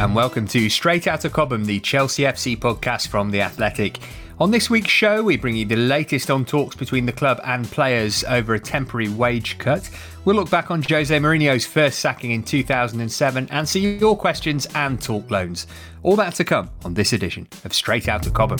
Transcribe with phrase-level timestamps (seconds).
[0.00, 3.98] and welcome to Straight Out of Cobham, the Chelsea FC podcast from The Athletic.
[4.38, 7.70] On this week's show, we bring you the latest on talks between the club and
[7.70, 9.90] players over a temporary wage cut.
[10.24, 15.02] We'll look back on Jose Mourinho's first sacking in 2007 and see your questions and
[15.02, 15.66] talk loans.
[16.02, 18.58] All that to come on this edition of Straight Out of Cobham.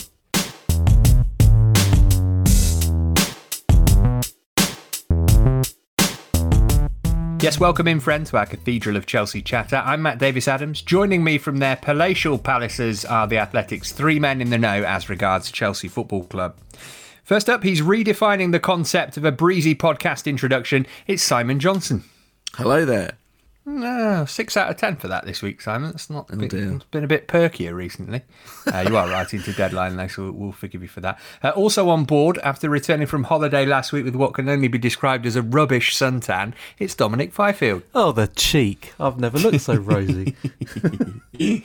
[7.41, 9.77] Yes, welcome in, friend, to our Cathedral of Chelsea chatter.
[9.77, 10.79] I'm Matt Davis Adams.
[10.79, 15.09] Joining me from their palatial palaces are the Athletics' three men in the know as
[15.09, 16.55] regards Chelsea Football Club.
[17.23, 20.85] First up, he's redefining the concept of a breezy podcast introduction.
[21.07, 22.03] It's Simon Johnson.
[22.57, 23.17] Hello there.
[23.63, 25.91] No, six out of ten for that this week, Simon.
[25.91, 26.27] It's not.
[26.31, 28.23] Oh been, it's been a bit perkier recently.
[28.65, 31.19] Uh, you are writing to deadline, though, so we'll forgive you for that.
[31.43, 34.79] Uh, also on board after returning from holiday last week with what can only be
[34.79, 37.83] described as a rubbish suntan, it's Dominic Fifield.
[37.93, 38.93] Oh, the cheek!
[38.99, 40.35] I've never looked so rosy.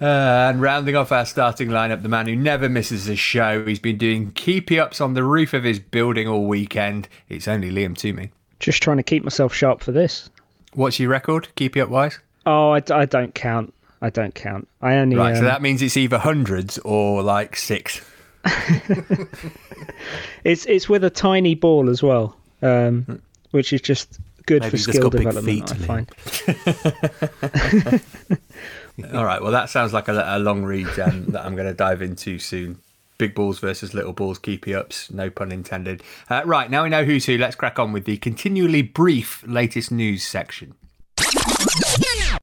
[0.00, 3.64] uh, and rounding off our starting lineup, the man who never misses a show.
[3.64, 7.08] He's been doing keepy ups on the roof of his building all weekend.
[7.28, 8.32] It's only Liam Toomey.
[8.58, 10.28] Just trying to keep myself sharp for this.
[10.76, 11.48] What's your record?
[11.54, 12.18] Keep it up wise?
[12.44, 13.72] Oh, I, I don't count.
[14.02, 14.68] I don't count.
[14.82, 15.30] I only right.
[15.30, 18.02] Um, so that means it's either hundreds or like six.
[20.44, 24.76] it's it's with a tiny ball as well, um, which is just good Maybe for
[24.76, 25.72] skill development.
[25.72, 26.10] I find.
[29.14, 29.40] All right.
[29.40, 32.38] Well, that sounds like a, a long read um, that I'm going to dive into
[32.38, 32.78] soon.
[33.18, 36.02] Big balls versus little balls, keepy ups, no pun intended.
[36.28, 37.38] Uh, right, now we know who's who.
[37.38, 40.74] Let's crack on with the continually brief latest news section.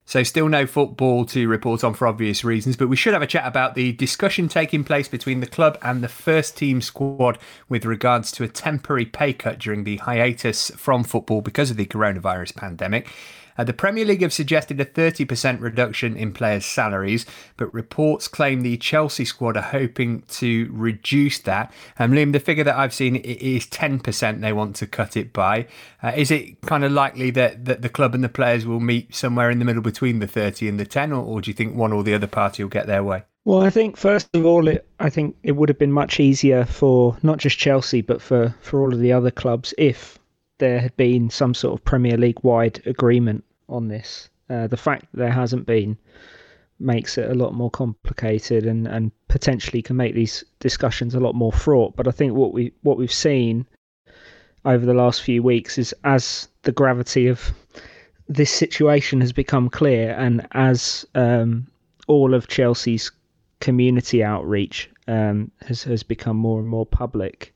[0.05, 3.27] So, still no football to report on for obvious reasons, but we should have a
[3.27, 7.83] chat about the discussion taking place between the club and the first team squad with
[7.83, 12.55] regards to a temporary pay cut during the hiatus from football because of the coronavirus
[12.55, 13.09] pandemic.
[13.57, 17.25] Uh, the Premier League have suggested a 30% reduction in players' salaries,
[17.57, 21.73] but reports claim the Chelsea squad are hoping to reduce that.
[22.00, 25.67] Um, Liam, the figure that I've seen is 10% they want to cut it by.
[26.01, 29.13] Uh, is it kind of likely that, that the club and the players will meet
[29.16, 31.75] somewhere in the middle between the 30 and the 10, or, or do you think
[31.75, 33.23] one or the other party will get their way?
[33.45, 36.63] Well, I think first of all, it, I think it would have been much easier
[36.63, 40.17] for not just Chelsea, but for, for all of the other clubs if
[40.59, 44.30] there had been some sort of Premier League wide agreement on this.
[44.50, 45.97] Uh, the fact that there hasn't been
[46.80, 51.36] makes it a lot more complicated and, and potentially can make these discussions a lot
[51.36, 51.96] more fraught.
[51.96, 53.66] But I think what we what we've seen
[54.66, 57.52] over the last few weeks is as the gravity of
[58.28, 61.68] this situation has become clear and as um,
[62.08, 63.12] all of Chelsea's
[63.59, 67.53] community outreach um, has has become more and more public,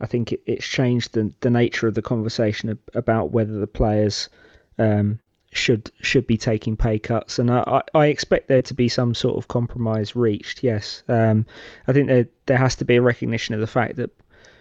[0.00, 4.28] I think it, it's changed the, the nature of the conversation about whether the players
[4.78, 5.18] um,
[5.52, 9.36] should should be taking pay cuts, and I, I expect there to be some sort
[9.36, 10.62] of compromise reached.
[10.62, 11.46] Yes, um,
[11.86, 14.10] I think there there has to be a recognition of the fact that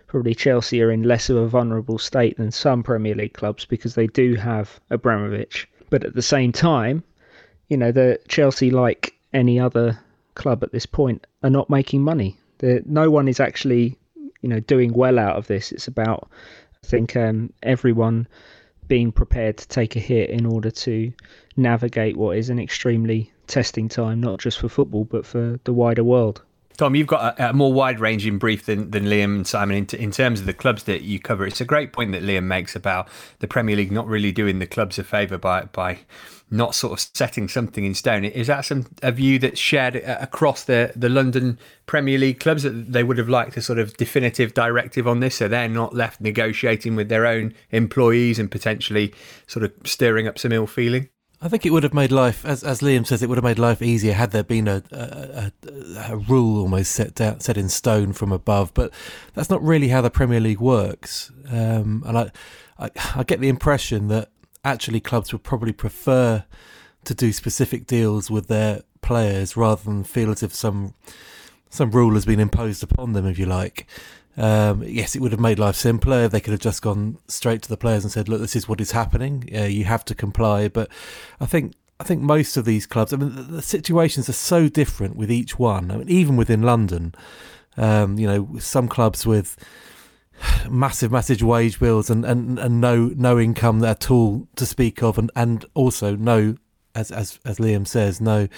[0.07, 3.95] probably Chelsea are in less of a vulnerable state than some Premier League clubs because
[3.95, 7.03] they do have Abramovich, but at the same time,
[7.67, 9.99] you know, the Chelsea, like any other
[10.35, 12.37] club at this point, are not making money.
[12.61, 13.97] No one is actually,
[14.45, 15.71] you know, doing well out of this.
[15.71, 16.29] It's about,
[16.83, 18.27] I think, um, everyone
[18.87, 21.11] being prepared to take a hit in order to
[21.57, 26.03] navigate what is an extremely testing time, not just for football, but for the wider
[26.03, 26.43] world.
[26.77, 29.85] Dom, you've got a, a more wide ranging brief than, than Liam and Simon in,
[29.85, 31.45] t- in, terms of the clubs that you cover.
[31.45, 33.07] It's a great point that Liam makes about
[33.39, 35.99] the Premier League not really doing the clubs a favour by by
[36.51, 38.23] not sort of setting something in stone.
[38.23, 42.63] Is that some a view that's shared uh, across the, the London Premier League clubs
[42.63, 45.95] that they would have liked a sort of definitive directive on this, so they're not
[45.95, 49.13] left negotiating with their own employees and potentially
[49.47, 51.09] sort of stirring up some ill feeling?
[51.41, 53.59] I think it would have made life, as as Liam says, it would have made
[53.59, 57.69] life easier had there been a a, a, a rule almost set down, set in
[57.69, 58.73] stone from above.
[58.73, 58.91] But
[59.33, 61.31] that's not really how the Premier League works.
[61.49, 62.31] Um, and I,
[62.79, 64.29] I, I get the impression that
[64.63, 66.45] actually clubs would probably prefer
[67.03, 70.93] to do specific deals with their players rather than feel as if some
[71.69, 73.87] some rule has been imposed upon them, if you like.
[74.37, 76.27] Um, yes, it would have made life simpler.
[76.27, 78.81] They could have just gone straight to the players and said, "Look, this is what
[78.81, 79.49] is happening.
[79.55, 80.89] Uh, you have to comply." But
[81.39, 84.67] I think I think most of these clubs, I mean, the, the situations are so
[84.67, 85.91] different with each one.
[85.91, 87.15] I mean, even within London,
[87.77, 89.55] um, you know, some clubs with
[90.69, 95.17] massive, massive wage bills and, and, and no no income at all to speak of,
[95.17, 96.57] and, and also no,
[96.93, 98.49] as as as Liam says, no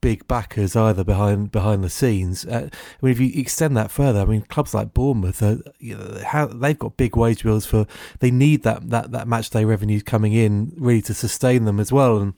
[0.00, 2.46] big backers either behind behind the scenes.
[2.46, 5.96] Uh, I mean, if you extend that further, I mean, clubs like Bournemouth, are, you
[5.96, 7.86] know, they've got big wage bills for.
[8.20, 11.92] They need that that that match day revenue coming in really to sustain them as
[11.92, 12.34] well, and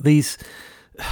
[0.00, 0.38] these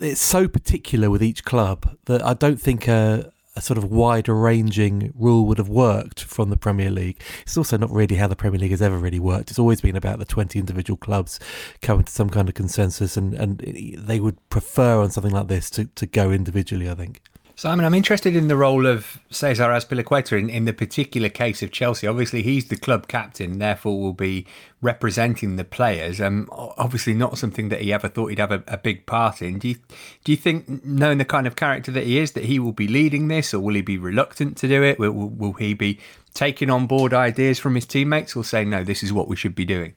[0.00, 4.34] it's so particular with each club that I don't think a, a sort of wider
[4.34, 7.20] ranging rule would have worked from the Premier League.
[7.42, 9.50] It's also not really how the Premier League has ever really worked.
[9.50, 11.40] It's always been about the 20 individual clubs
[11.80, 13.58] coming to some kind of consensus, and, and
[13.98, 17.22] they would prefer on something like this to, to go individually, I think.
[17.58, 21.72] Simon, I'm interested in the role of Cesar Azpilicueta in, in the particular case of
[21.72, 22.06] Chelsea.
[22.06, 24.46] Obviously, he's the club captain, therefore will be
[24.82, 26.20] representing the players.
[26.20, 29.58] Um, obviously not something that he ever thought he'd have a, a, big part in.
[29.58, 29.76] Do you
[30.22, 32.88] do you think, knowing the kind of character that he is, that he will be
[32.88, 34.98] leading this, or will he be reluctant to do it?
[34.98, 35.98] Will, will, will he be
[36.34, 39.54] taking on board ideas from his teammates, or say no, this is what we should
[39.54, 39.94] be doing?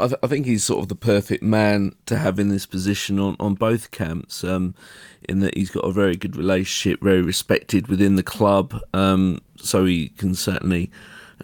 [0.00, 3.18] I, th- I, think he's sort of the perfect man to have in this position
[3.18, 4.74] on, on both camps, um,
[5.28, 9.84] in that he's got a very good relationship, very respected within the club, um, so
[9.84, 10.90] he can certainly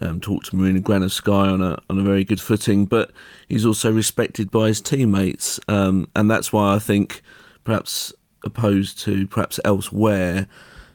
[0.01, 2.85] um, talk to Marina Granovskaya on a on a very good footing.
[2.85, 3.11] But
[3.47, 7.21] he's also respected by his teammates, um, and that's why I think,
[7.63, 8.13] perhaps
[8.43, 10.47] opposed to perhaps elsewhere,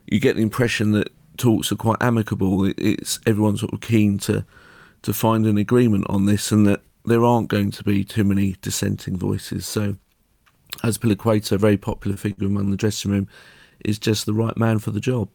[0.07, 2.65] you get the impression that talks are quite amicable.
[2.65, 4.45] It, it's everyone's sort of keen to
[5.03, 8.57] to find an agreement on this, and that there aren't going to be too many
[8.61, 9.67] dissenting voices.
[9.67, 9.97] So,
[10.83, 13.29] Azpilicueta, a very popular figure among the dressing room,
[13.85, 15.29] is just the right man for the job.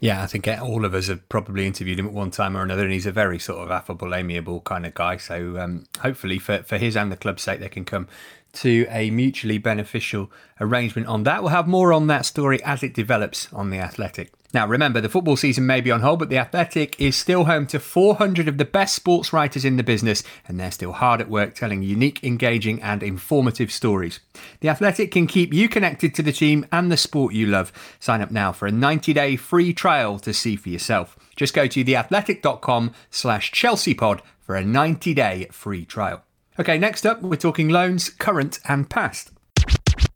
[0.00, 2.84] Yeah, I think all of us have probably interviewed him at one time or another,
[2.84, 5.18] and he's a very sort of affable, amiable kind of guy.
[5.18, 8.08] So um, hopefully, for, for his and the club's sake, they can come
[8.52, 11.42] to a mutually beneficial arrangement on that.
[11.42, 14.32] We'll have more on that story as it develops on The Athletic.
[14.52, 17.66] Now, remember, the football season may be on hold, but The Athletic is still home
[17.68, 21.30] to 400 of the best sports writers in the business, and they're still hard at
[21.30, 24.18] work telling unique, engaging, and informative stories.
[24.60, 27.72] The Athletic can keep you connected to the team and the sport you love.
[28.00, 31.16] Sign up now for a 90-day free trial to see for yourself.
[31.36, 36.24] Just go to theathletic.com slash chelseapod for a 90-day free trial.
[36.58, 39.30] Okay, next up, we're talking loans, current and past.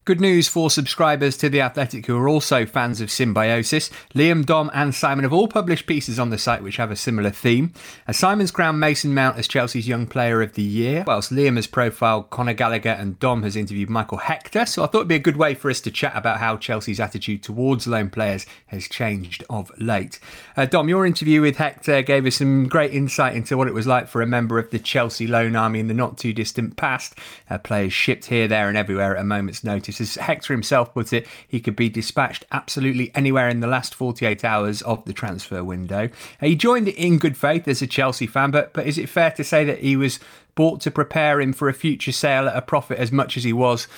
[0.07, 3.89] Good news for subscribers to The Athletic who are also fans of symbiosis.
[4.15, 7.31] Liam, Dom, and Simon have all published pieces on the site which have a similar
[7.31, 7.73] theme.
[8.07, 11.67] As Simon's crowned Mason Mount as Chelsea's Young Player of the Year, whilst Liam has
[11.67, 14.67] profiled Conor Gallagher and Dom has interviewed Michael Hector.
[14.67, 17.01] So I thought it'd be a good way for us to chat about how Chelsea's
[17.01, 20.21] attitude towards loan players has changed of late.
[20.55, 23.87] Uh, Dom, your interview with Hector gave us some great insight into what it was
[23.87, 27.15] like for a member of the Chelsea loan army in the not too distant past.
[27.49, 31.13] Uh, players shipped here, there, and everywhere at a moment's notice as Hector himself puts
[31.13, 35.65] it, he could be dispatched absolutely anywhere in the last 48 hours of the transfer
[35.65, 36.09] window.
[36.41, 39.45] He joined in good faith as a Chelsea fan, but, but is it fair to
[39.45, 40.21] say that he was
[40.55, 43.53] bought to prepare him for a future sale at a profit as much as he
[43.53, 43.89] was,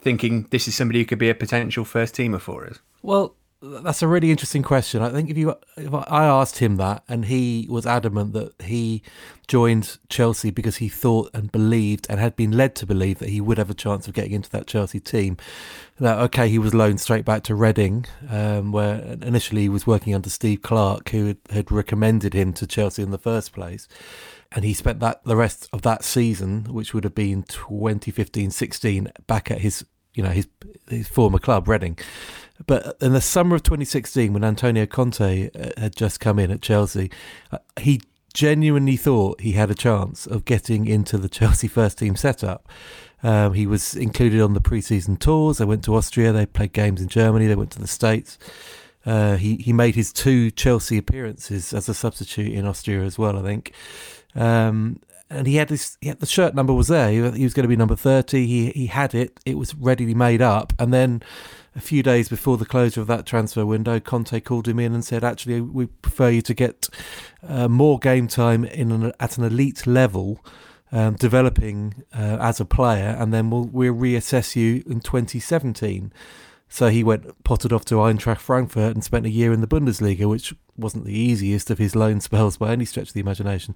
[0.00, 2.78] thinking this is somebody who could be a potential first teamer for us?
[3.02, 3.34] Well,
[3.82, 5.02] that's a really interesting question.
[5.02, 9.02] I think if you if I asked him that, and he was adamant that he
[9.46, 13.40] joined Chelsea because he thought and believed and had been led to believe that he
[13.40, 15.36] would have a chance of getting into that Chelsea team.
[15.98, 20.14] That okay, he was loaned straight back to Reading, um, where initially he was working
[20.14, 23.88] under Steve Clarke, who had, had recommended him to Chelsea in the first place
[24.52, 29.50] and he spent that the rest of that season, which would have been 2015-16, back
[29.50, 29.84] at his
[30.14, 30.46] you know his
[30.88, 31.98] his former club, Reading.
[32.66, 36.62] But in the summer of 2016, when Antonio Conte uh, had just come in at
[36.62, 37.10] Chelsea,
[37.50, 38.00] uh, he
[38.32, 42.68] genuinely thought he had a chance of getting into the Chelsea first team setup.
[43.22, 45.58] Um, he was included on the pre-season tours.
[45.58, 46.30] They went to Austria.
[46.32, 47.46] They played games in Germany.
[47.46, 48.38] They went to the States.
[49.06, 53.38] Uh, he he made his two Chelsea appearances as a substitute in Austria as well.
[53.38, 53.72] I think.
[54.34, 55.96] Um, and he had this.
[56.00, 57.10] He had, the shirt number was there.
[57.10, 58.46] He, he was going to be number thirty.
[58.46, 59.38] He he had it.
[59.44, 60.72] It was readily made up.
[60.78, 61.22] And then
[61.76, 65.04] a few days before the closure of that transfer window, Conte called him in and
[65.04, 66.88] said, "Actually, we prefer you to get
[67.46, 70.44] uh, more game time in an, at an elite level."
[70.92, 76.12] Um, developing uh, as a player, and then we'll we'll reassess you in 2017.
[76.68, 80.28] So he went potted off to Eintracht Frankfurt and spent a year in the Bundesliga,
[80.28, 83.74] which wasn't the easiest of his loan spells by any stretch of the imagination.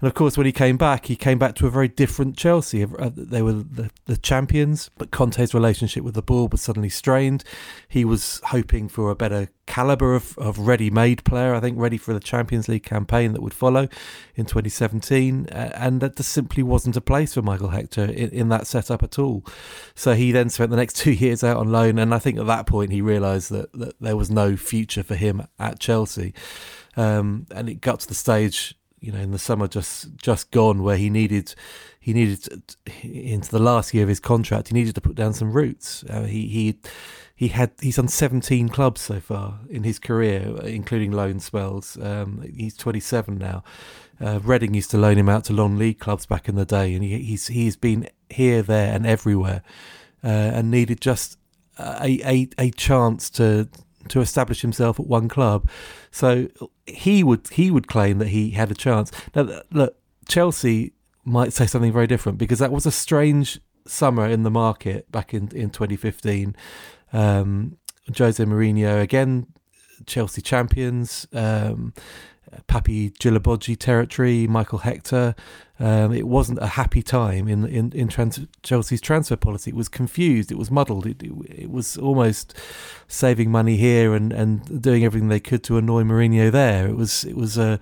[0.00, 2.84] And of course, when he came back, he came back to a very different Chelsea.
[2.84, 7.44] Uh, they were the, the champions, but Conte's relationship with the ball was suddenly strained.
[7.88, 12.12] He was hoping for a better caliber of, of ready-made player, I think, ready for
[12.12, 13.88] the Champions League campaign that would follow
[14.34, 15.46] in 2017.
[15.46, 19.02] Uh, and that just simply wasn't a place for Michael Hector in, in that setup
[19.02, 19.44] at all.
[19.94, 21.98] So he then spent the next two years out on loan.
[21.98, 25.14] And I think at that point, he realised that, that there was no future for
[25.14, 26.29] him at Chelsea.
[26.96, 30.82] Um, and it got to the stage you know in the summer just just gone
[30.82, 31.54] where he needed
[31.98, 32.62] he needed to,
[33.02, 36.04] into the last year of his contract he needed to put down some roots.
[36.08, 36.78] Uh, he he
[37.34, 41.98] he had he's on 17 clubs so far in his career including loan spells.
[42.00, 43.64] Um, he's 27 now.
[44.20, 47.02] Uh, Reading used to loan him out to non-league clubs back in the day and
[47.02, 49.62] he, he's he's been here there and everywhere.
[50.22, 51.38] Uh, and needed just
[51.78, 53.68] a, a a chance to
[54.08, 55.68] to establish himself at one club.
[56.10, 56.48] So
[56.86, 59.10] he would he would claim that he had a chance.
[59.34, 59.96] Now look,
[60.28, 60.92] Chelsea
[61.24, 65.34] might say something very different because that was a strange summer in the market back
[65.34, 66.56] in in 2015.
[67.12, 67.76] Um,
[68.16, 69.46] Jose Mourinho again,
[70.06, 71.26] Chelsea champions.
[71.32, 71.92] Um,
[72.68, 75.34] Papy Djilobodji territory, Michael Hector.
[75.80, 79.70] Um, it wasn't a happy time in in, in trans- Chelsea's transfer policy.
[79.70, 80.52] It was confused.
[80.52, 81.06] It was muddled.
[81.06, 81.32] It, it,
[81.62, 82.54] it, was almost
[83.08, 86.86] saving money here and, and doing everything they could to annoy Mourinho there.
[86.86, 87.80] It was it was a,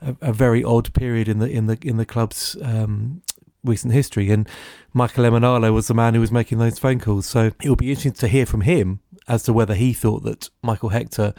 [0.00, 3.20] a, a very odd period in the in the in the club's um,
[3.64, 4.30] recent history.
[4.30, 4.48] And
[4.92, 7.26] Michael Emenalo was the man who was making those phone calls.
[7.26, 10.50] So it will be interesting to hear from him as to whether he thought that
[10.62, 11.34] Michael Hector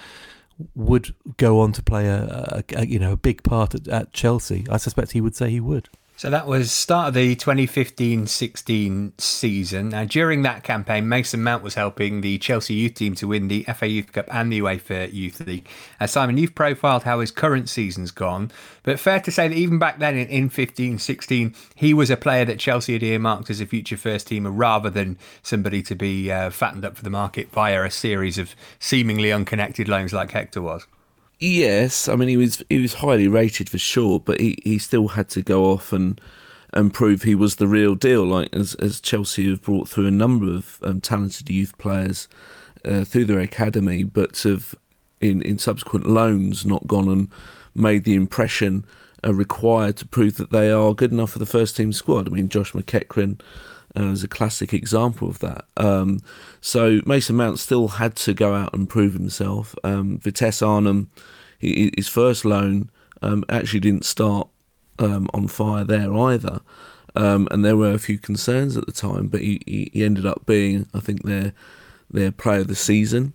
[0.75, 4.11] would go on to play a, a, a you know a big part at, at
[4.11, 4.65] Chelsea.
[4.69, 5.87] I suspect he would say he would.
[6.21, 9.89] So that was start of the 2015-16 season.
[9.89, 13.63] Now, during that campaign, Mason Mount was helping the Chelsea youth team to win the
[13.63, 15.67] FA Youth Cup and the UEFA Youth League.
[16.05, 18.51] Simon, you've profiled how his current season's gone,
[18.83, 22.45] but fair to say that even back then in, in 15-16, he was a player
[22.45, 26.51] that Chelsea had earmarked as a future first teamer rather than somebody to be uh,
[26.51, 30.85] fattened up for the market via a series of seemingly unconnected loans like Hector was.
[31.43, 35.09] Yes, I mean he was he was highly rated for sure, but he, he still
[35.09, 36.21] had to go off and
[36.71, 38.23] and prove he was the real deal.
[38.23, 42.27] Like as as Chelsea have brought through a number of um, talented youth players
[42.85, 44.75] uh, through their academy, but have
[45.19, 47.27] in in subsequent loans not gone and
[47.73, 48.85] made the impression
[49.25, 52.27] uh, required to prove that they are good enough for the first team squad.
[52.27, 53.41] I mean Josh McEachran
[53.97, 55.65] uh, is a classic example of that.
[55.77, 56.19] Um,
[56.61, 59.75] so Mason Mount still had to go out and prove himself.
[59.83, 61.09] Um, Vitesse Arnhem,
[61.59, 62.89] his first loan,
[63.21, 64.47] um, actually didn't start
[64.99, 66.61] um, on fire there either.
[67.15, 70.45] Um, and there were a few concerns at the time, but he, he ended up
[70.45, 71.53] being, I think, their
[72.09, 73.33] their player of the season.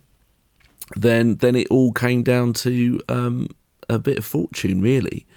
[0.95, 3.49] Then then it all came down to um,
[3.87, 5.27] a bit of fortune, really.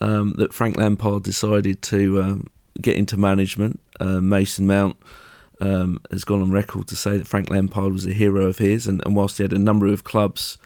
[0.00, 2.42] that Frank Lampard decided to
[2.80, 3.80] get into management.
[4.00, 4.96] Uh, Mason Mount
[5.60, 8.86] um, has gone on record to say that Frank Lampard was a hero of his,
[8.86, 10.58] and, and whilst he had a number of clubs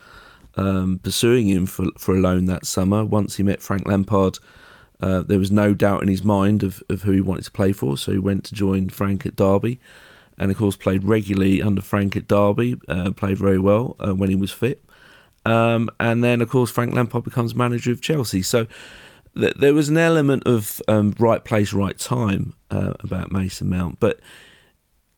[0.57, 4.39] um, pursuing him for, for a loan that summer, once he met Frank Lampard,
[5.01, 7.73] uh, there was no doubt in his mind of, of who he wanted to play
[7.73, 9.79] for, so he went to join Frank at Derby,
[10.39, 14.31] and of course played regularly under Frank at Derby, uh, played very well uh, when
[14.31, 14.83] he was fit.
[15.45, 18.43] Um, and then, of course, Frank Lampard becomes manager of Chelsea.
[18.43, 18.67] So
[19.35, 24.21] there was an element of um, right place, right time uh, about Mason Mount, but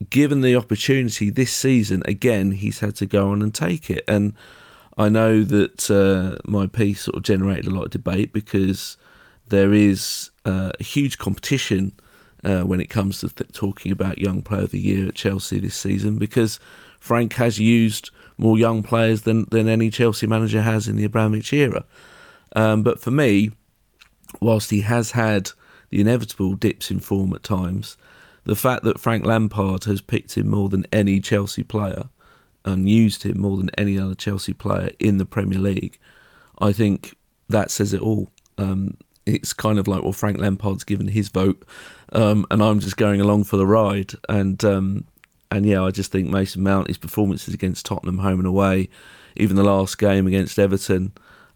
[0.09, 4.05] given the opportunity this season, again, he's had to go on and take it.
[4.09, 4.35] And
[4.97, 8.97] I know that uh, my piece sort of generated a lot of debate because
[9.49, 11.93] there is uh, a huge competition
[12.45, 15.61] uh, when it comes to th- talking about Young Player of the Year at Chelsea
[15.61, 16.59] this season because
[16.99, 21.53] Frank has used more young players than, than any Chelsea manager has in the Abramovich
[21.53, 21.85] era.
[22.57, 23.51] Um, but for me,
[24.41, 25.51] whilst he has had
[25.91, 27.97] the inevitable dips in form at times,
[28.45, 32.09] the fact that Frank Lampard has picked him more than any Chelsea player
[32.65, 35.99] and used him more than any other Chelsea player in the Premier League,
[36.59, 37.17] I think
[37.49, 38.31] that says it all.
[38.59, 38.97] Um,
[39.27, 41.65] it's kind of like, well, Frank Lampard's given his vote,
[42.13, 44.13] um, and I'm just going along for the ride.
[44.29, 45.05] And um,
[45.51, 48.89] and yeah, I just think Mason Mount, his performances against Tottenham home and away,
[49.37, 51.13] even the last game against Everton,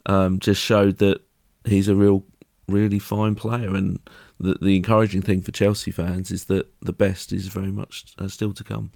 [0.06, 1.20] um, just showed that
[1.64, 2.24] he's a real
[2.68, 3.74] really fine player.
[3.74, 4.00] And
[4.38, 8.28] the, the encouraging thing for Chelsea fans is that the best is very much uh,
[8.28, 8.90] still to come.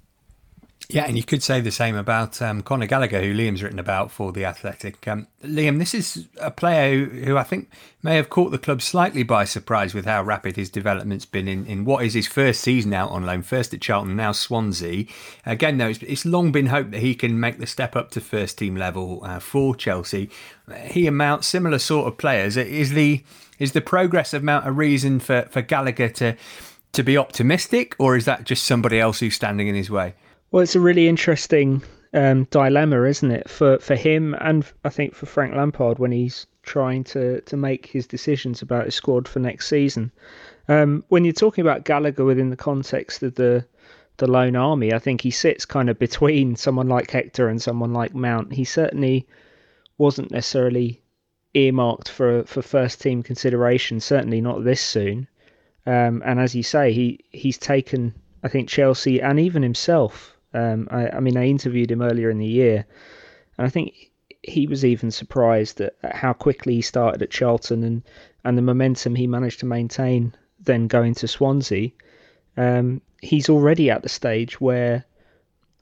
[0.91, 4.09] Yeah, and you could say the same about um, Conor Gallagher, who Liam's written about
[4.09, 5.07] for The Athletic.
[5.07, 7.69] Um, Liam, this is a player who, who, I think
[8.01, 11.67] may have caught the club slightly by surprise with how rapid his development's been in,
[11.67, 15.05] in what is his first season out on loan, first at Charlton, now Swansea.
[15.45, 18.21] Again, though, it's, it's long been hoped that he can make the step up to
[18.21, 20.31] first team level uh, for Chelsea.
[20.85, 22.57] He amounts similar sort of players.
[22.57, 23.23] Is the
[23.59, 26.35] is the progress of Mount a reason for, for Gallagher to
[26.91, 30.15] to be optimistic, or is that just somebody else who's standing in his way?
[30.49, 35.13] Well, it's a really interesting um, dilemma, isn't it, for for him and I think
[35.13, 39.39] for Frank Lampard when he's trying to to make his decisions about his squad for
[39.39, 40.11] next season.
[40.67, 43.65] Um, when you're talking about Gallagher within the context of the
[44.17, 47.93] the loan army, I think he sits kind of between someone like Hector and someone
[47.93, 48.53] like Mount.
[48.53, 49.27] He certainly
[49.97, 51.01] wasn't necessarily
[51.53, 53.99] earmarked for for first team consideration.
[53.99, 55.27] Certainly not this soon.
[55.85, 58.13] Um, and as you say, he he's taken
[58.43, 60.35] I think Chelsea and even himself.
[60.53, 62.85] Um, I, I, mean, I interviewed him earlier in the year,
[63.57, 67.83] and I think he was even surprised at, at how quickly he started at Charlton
[67.83, 68.01] and
[68.45, 70.33] and the momentum he managed to maintain.
[70.61, 71.91] Then going to Swansea,
[72.57, 75.05] um, he's already at the stage where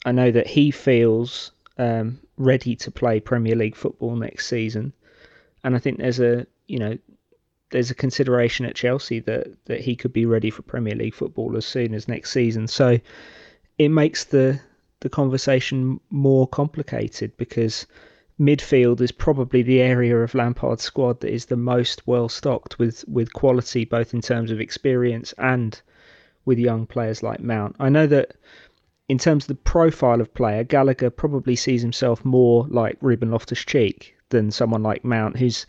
[0.06, 4.94] I know that he feels um, ready to play Premier League football next season,
[5.68, 6.98] and I think there's a you know
[7.72, 11.58] there's a consideration at Chelsea that that he could be ready for Premier League football
[11.58, 12.68] as soon as next season.
[12.68, 12.98] So
[13.78, 14.62] it makes the
[15.02, 17.86] the conversation more complicated because
[18.40, 23.04] midfield is probably the area of Lampard's squad that is the most well stocked with
[23.10, 25.82] with quality both in terms of experience and
[26.46, 27.76] with young players like Mount.
[27.78, 28.36] I know that
[29.10, 33.66] in terms of the profile of player, Gallagher probably sees himself more like Ruben Loftus
[33.66, 35.66] Cheek than someone like Mount, who's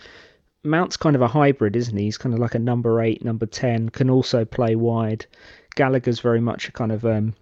[0.65, 2.05] Mount's kind of a hybrid, isn't he?
[2.05, 5.27] He's kind of like a number eight, number ten, can also play wide.
[5.77, 7.35] Gallagher's very much a kind of um,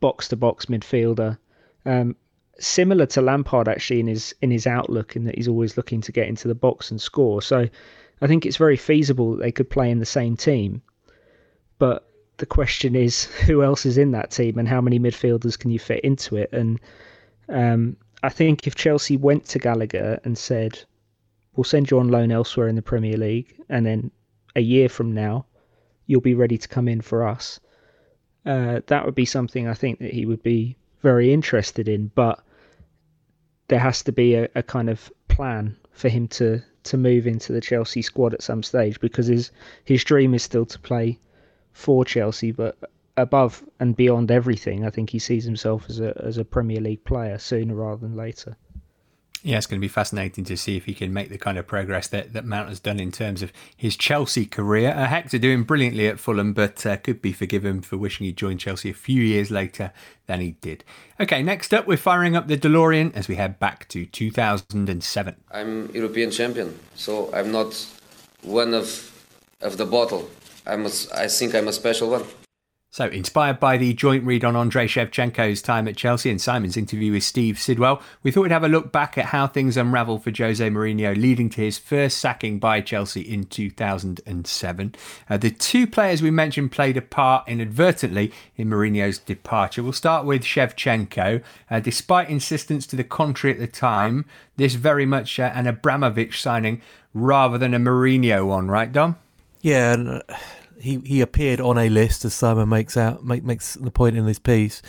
[0.00, 1.38] box to box midfielder.
[1.86, 2.16] Um,
[2.58, 6.12] similar to Lampard actually in his in his outlook in that he's always looking to
[6.12, 7.42] get into the box and score.
[7.42, 7.68] So
[8.20, 10.82] I think it's very feasible that they could play in the same team.
[11.78, 15.70] But the question is who else is in that team and how many midfielders can
[15.70, 16.50] you fit into it?
[16.52, 16.80] And
[17.48, 20.84] um, I think if Chelsea went to Gallagher and said,
[21.54, 24.12] "We'll send you on loan elsewhere in the Premier League," and then
[24.56, 25.44] a year from now,
[26.06, 27.60] you'll be ready to come in for us.
[28.46, 32.42] Uh, that would be something I think that he would be very interested in, but
[33.68, 37.52] there has to be a, a kind of plan for him to to move into
[37.52, 39.50] the Chelsea squad at some stage because his
[39.84, 41.18] his dream is still to play
[41.72, 42.78] for Chelsea, but
[43.16, 47.04] above and beyond everything, I think he sees himself as a as a Premier League
[47.04, 48.56] player sooner rather than later.
[49.46, 51.66] Yeah, it's going to be fascinating to see if he can make the kind of
[51.66, 54.90] progress that, that Mount has done in terms of his Chelsea career.
[54.90, 58.60] Uh, Hector doing brilliantly at Fulham, but uh, could be forgiven for wishing he'd joined
[58.60, 59.92] Chelsea a few years later
[60.26, 60.82] than he did.
[61.20, 65.36] Okay, next up, we're firing up the DeLorean as we head back to 2007.
[65.50, 67.86] I'm European champion, so I'm not
[68.40, 69.10] one of
[69.60, 70.30] of the bottle.
[70.66, 72.24] I'm a, I think I'm a special one.
[72.94, 77.10] So, inspired by the joint read on Andrei Shevchenko's time at Chelsea and Simon's interview
[77.10, 80.30] with Steve Sidwell, we thought we'd have a look back at how things unravelled for
[80.30, 84.94] Jose Mourinho, leading to his first sacking by Chelsea in 2007.
[85.28, 89.82] Uh, the two players we mentioned played a part inadvertently in Mourinho's departure.
[89.82, 91.42] We'll start with Shevchenko.
[91.68, 94.24] Uh, despite insistence to the contrary at the time,
[94.56, 96.80] this very much uh, an Abramovich signing
[97.12, 99.16] rather than a Mourinho one, right, Dom?
[99.62, 100.20] Yeah,
[100.84, 104.26] he he appeared on a list as Simon makes out make, makes the point in
[104.26, 104.82] this piece,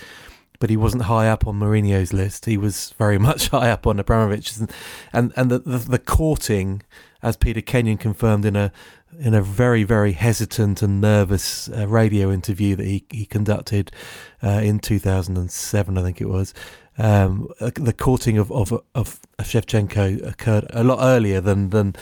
[0.60, 2.46] but he wasn't high up on Mourinho's list.
[2.46, 4.72] He was very much high up on Abramovich's, and
[5.14, 6.84] and, and the, the, the courting,
[7.24, 8.74] as Peter Kenyon confirmed in a
[9.18, 13.90] in a very very hesitant and nervous uh, radio interview that he he conducted
[14.44, 16.54] uh, in 2007, I think it was.
[16.98, 21.96] Um, uh, the courting of, of of Shevchenko occurred a lot earlier than than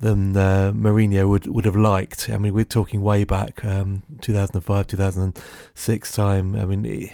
[0.00, 2.30] than uh, Mourinho would, would have liked.
[2.30, 6.56] I mean, we're talking way back, um, 2005, 2006 time.
[6.56, 7.10] I mean,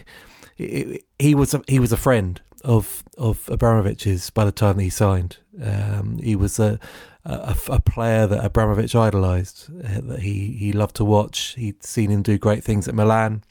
[1.18, 4.90] he, was a, he was a friend of of Abramovich's by the time that he
[4.90, 5.38] signed.
[5.62, 6.78] Um, he was a,
[7.24, 11.54] a, a player that Abramovich idolised, uh, that he, he loved to watch.
[11.56, 13.42] He'd seen him do great things at Milan.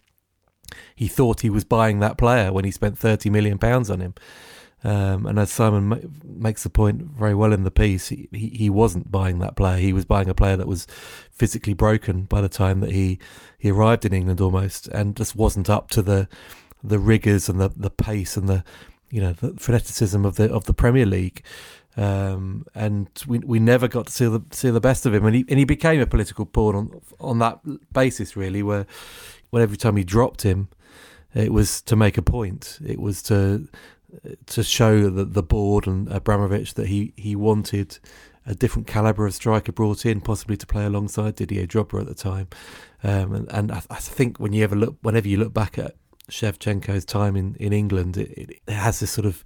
[0.95, 4.13] He thought he was buying that player when he spent thirty million pounds on him.
[4.83, 8.49] Um, and as Simon ma- makes the point very well in the piece, he, he,
[8.49, 9.77] he, wasn't buying that player.
[9.77, 10.85] He was buying a player that was
[11.31, 13.17] physically broken by the time that he,
[13.57, 16.27] he arrived in England almost, and just wasn't up to the
[16.83, 18.63] the rigors and the, the pace and the
[19.09, 21.43] you know the fanaticism of the of the Premier League.
[21.97, 25.35] Um, and we we never got to see the see the best of him, and
[25.35, 27.59] he and he became a political pawn on on that
[27.93, 28.85] basis really, where
[29.49, 30.67] when every time he dropped him,
[31.33, 32.79] it was to make a point.
[32.85, 33.67] It was to
[34.47, 37.99] to show the, the board and Abramovich that he, he wanted
[38.45, 42.15] a different caliber of striker brought in, possibly to play alongside Didier Drogba at the
[42.15, 42.47] time.
[43.03, 45.95] Um, and, and I, I, think when you ever look, whenever you look back at
[46.29, 49.43] Shevchenko's time in, in England, it, it, it has this sort of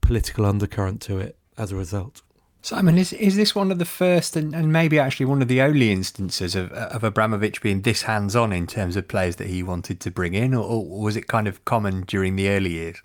[0.00, 2.22] political undercurrent to it as a result.
[2.64, 5.60] Simon, is is this one of the first and, and maybe actually one of the
[5.60, 9.64] only instances of of Abramovich being this hands on in terms of players that he
[9.64, 13.02] wanted to bring in, or, or was it kind of common during the early years?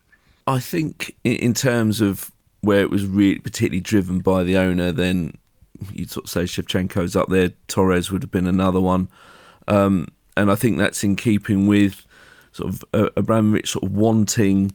[0.48, 2.32] I think in terms of
[2.62, 5.38] where it was really particularly driven by the owner, then
[5.92, 7.50] you'd sort of say Shevchenko's up there.
[7.68, 9.10] Torres would have been another one,
[9.68, 12.06] um, and I think that's in keeping with
[12.54, 14.72] sort of Abramovich sort of wanting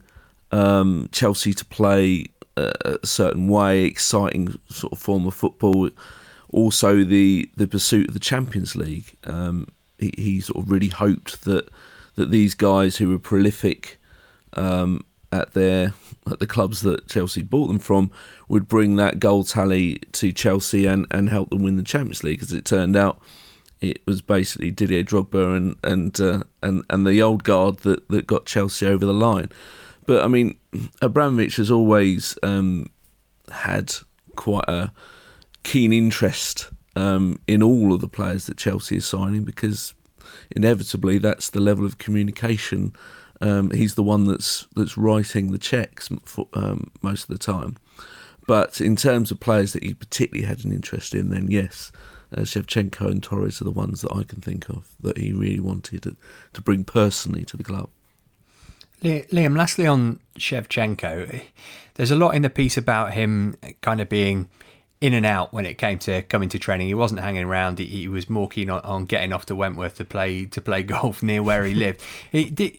[0.51, 5.89] um, Chelsea to play a certain way, exciting sort of form of football.
[6.51, 9.17] Also, the the pursuit of the Champions League.
[9.23, 11.69] Um, he, he, sort of really hoped that
[12.15, 13.99] that these guys who were prolific
[14.53, 15.03] um,
[15.33, 15.93] at their
[16.31, 18.11] at the clubs that Chelsea bought them from
[18.47, 22.41] would bring that goal tally to Chelsea and, and help them win the Champions League.
[22.41, 23.19] As it turned out,
[23.81, 28.27] it was basically Didier Drogba and and uh, and and the old guard that, that
[28.27, 29.49] got Chelsea over the line.
[30.05, 30.57] But I mean,
[31.01, 32.87] Abramovich has always um,
[33.51, 33.93] had
[34.35, 34.91] quite a
[35.63, 39.93] keen interest um, in all of the players that Chelsea is signing because
[40.51, 42.93] inevitably that's the level of communication.
[43.43, 47.75] Um, he's the one that's that's writing the checks for, um, most of the time.
[48.47, 51.91] But in terms of players that he particularly had an interest in, then yes,
[52.35, 55.59] uh, Shevchenko and Torres are the ones that I can think of that he really
[55.59, 56.15] wanted to,
[56.53, 57.89] to bring personally to the club.
[59.03, 61.41] Liam, lastly on Shevchenko,
[61.95, 64.49] there's a lot in the piece about him kind of being
[65.01, 66.87] in and out when it came to coming to training.
[66.87, 67.79] He wasn't hanging around.
[67.79, 70.83] He, he was more keen on, on, getting off to Wentworth to play to play
[70.83, 72.01] golf near where he lived.
[72.31, 72.77] He, did,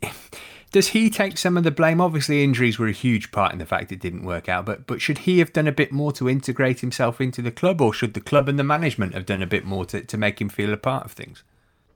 [0.75, 2.01] does he take some of the blame?
[2.01, 4.67] Obviously, injuries were a huge part in the fact it didn't work out.
[4.67, 7.81] But but should he have done a bit more to integrate himself into the club,
[7.81, 10.41] or should the club and the management have done a bit more to, to make
[10.41, 11.45] him feel a part of things?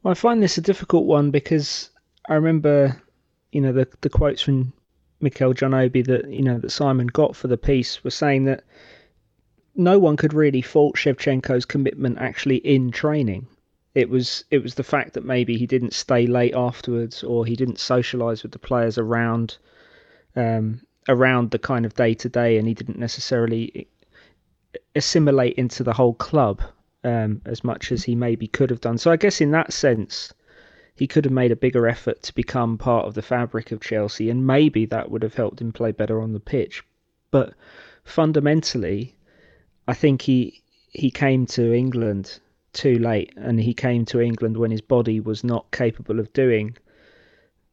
[0.03, 1.91] Well, I find this a difficult one because
[2.29, 3.03] I remember
[3.53, 4.73] you know, the the quotes from
[5.21, 8.63] Mikel John Obi that you know that Simon got for the piece were saying that
[9.75, 13.49] no one could really fault Shevchenko's commitment actually in training.
[13.99, 17.57] It was it was the fact that maybe he didn't stay late afterwards or he
[17.57, 19.59] didn't socialise with the players around
[20.37, 23.89] um, around the kind of day to day, and he didn't necessarily
[24.95, 26.63] assimilate into the whole club
[27.03, 28.99] um, as much as he maybe could have done.
[28.99, 30.33] So I guess in that sense,
[30.95, 34.31] he could have made a bigger effort to become part of the fabric of Chelsea,
[34.31, 36.85] and maybe that would have helped him play better on the pitch.
[37.33, 37.53] But
[38.05, 39.17] fundamentally,
[39.89, 42.39] I think he he came to England
[42.79, 46.77] too late, and he came to England when his body was not capable of doing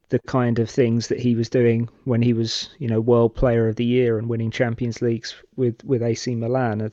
[0.09, 3.67] the kind of things that he was doing when he was, you know, World Player
[3.67, 6.91] of the Year and winning Champions Leagues with with AC Milan.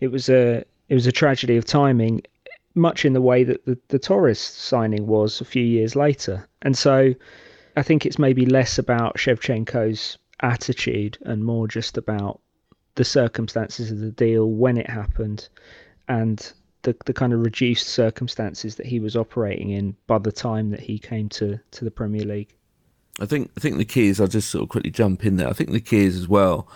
[0.00, 2.22] It was a it was a tragedy of timing
[2.74, 6.46] much in the way that the, the Torres signing was a few years later.
[6.60, 7.14] And so
[7.74, 12.40] I think it's maybe less about Shevchenko's attitude and more just about
[12.96, 15.48] the circumstances of the deal when it happened
[16.06, 16.52] and
[16.86, 20.78] the, the kind of reduced circumstances that he was operating in by the time that
[20.78, 22.54] he came to, to the Premier League.
[23.18, 25.48] I think I think the key is I'll just sort of quickly jump in there.
[25.48, 26.68] I think the key is as well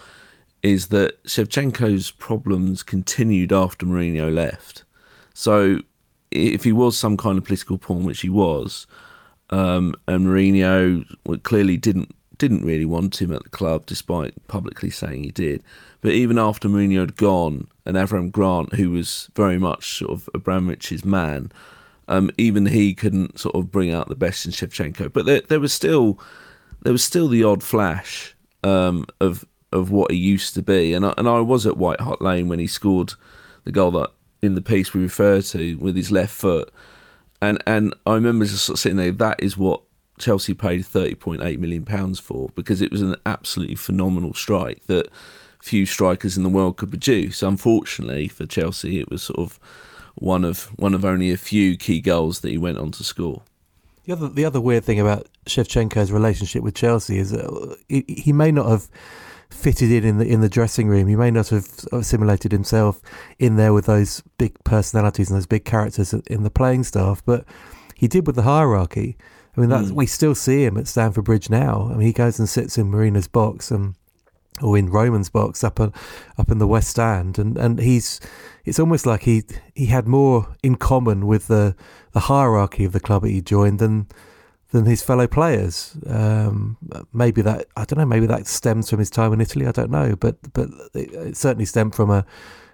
[0.62, 4.84] is that Shevchenko's problems continued after Mourinho left.
[5.32, 5.80] So
[6.30, 8.86] if he was some kind of political pawn, which he was,
[9.50, 15.22] um, and Mourinho clearly didn't didn't really want him at the club, despite publicly saying
[15.22, 15.62] he did.
[16.00, 20.28] But even after Mourinho had gone, and Avram Grant, who was very much sort of
[20.34, 21.52] Abramovich's man,
[22.08, 25.12] um, even he couldn't sort of bring out the best in Shevchenko.
[25.12, 26.18] But there, there was still
[26.82, 31.06] there was still the odd flash um, of of what he used to be, and
[31.06, 33.12] I, and I was at White Hart Lane when he scored
[33.64, 34.10] the goal that
[34.42, 36.72] in the piece we refer to with his left foot.
[37.42, 39.82] And and I remember just sort of sitting there, that is what
[40.20, 44.86] Chelsea paid thirty point eight million pounds for because it was an absolutely phenomenal strike
[44.86, 45.08] that
[45.60, 47.42] few strikers in the world could produce.
[47.42, 49.58] Unfortunately for Chelsea, it was sort of
[50.14, 53.42] one of one of only a few key goals that he went on to score.
[54.04, 58.32] The other the other weird thing about Shevchenko's relationship with Chelsea is that he, he
[58.32, 58.88] may not have
[59.50, 61.08] fitted in in the in the dressing room.
[61.08, 63.00] He may not have assimilated himself
[63.38, 67.44] in there with those big personalities and those big characters in the playing staff, but
[67.94, 69.16] he did with the hierarchy.
[69.56, 69.94] I mean, that's, mm.
[69.94, 71.88] we still see him at Stamford Bridge now.
[71.90, 73.94] I mean, he goes and sits in Marina's box and
[74.62, 75.92] or in Roman's box up a,
[76.38, 78.20] up in the West Stand, and, and he's
[78.64, 79.42] it's almost like he
[79.74, 81.74] he had more in common with the
[82.12, 84.08] the hierarchy of the club that he joined than
[84.70, 85.96] than his fellow players.
[86.06, 86.76] Um,
[87.12, 88.06] maybe that I don't know.
[88.06, 89.66] Maybe that stems from his time in Italy.
[89.66, 92.24] I don't know, but but it, it, certainly stemmed from a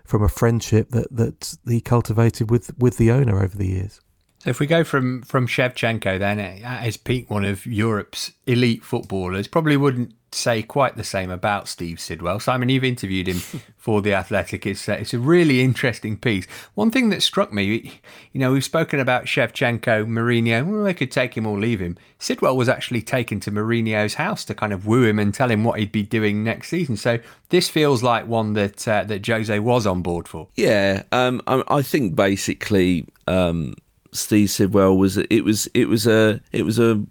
[0.04, 4.00] from a friendship that that he cultivated with with the owner over the years.
[4.46, 8.84] So if we go from from Shevchenko, then at his peak, one of Europe's elite
[8.84, 12.38] footballers, probably wouldn't say quite the same about Steve Sidwell.
[12.38, 13.38] Simon, you've interviewed him
[13.76, 14.64] for The Athletic.
[14.64, 16.46] It's, uh, it's a really interesting piece.
[16.74, 18.00] One thing that struck me,
[18.32, 21.98] you know, we've spoken about Shevchenko, Mourinho, well, they could take him or leave him.
[22.20, 25.64] Sidwell was actually taken to Mourinho's house to kind of woo him and tell him
[25.64, 26.96] what he'd be doing next season.
[26.96, 30.46] So this feels like one that uh, that Jose was on board for.
[30.54, 33.74] Yeah, um, I, I, think basically um,
[34.16, 37.02] Steve Sidwell was it was it was a it was a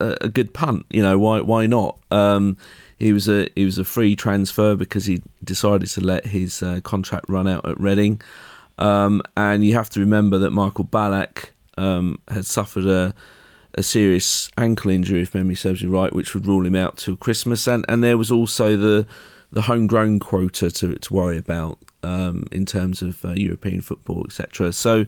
[0.00, 0.86] a, good punt.
[0.90, 1.98] You know why why not?
[2.10, 2.56] Um,
[2.98, 6.80] he was a he was a free transfer because he decided to let his uh,
[6.82, 8.20] contract run out at Reading,
[8.78, 13.14] um, and you have to remember that Michael Ballack um, had suffered a
[13.74, 17.16] a serious ankle injury, if memory serves me right, which would rule him out till
[17.16, 19.06] Christmas, and and there was also the
[19.52, 24.72] the homegrown quota to to worry about um, in terms of uh, European football, etc.
[24.72, 25.06] So